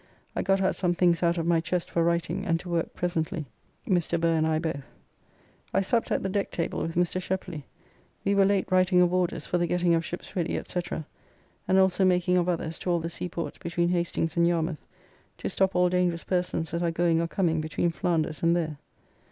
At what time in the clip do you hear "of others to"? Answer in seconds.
12.35-12.89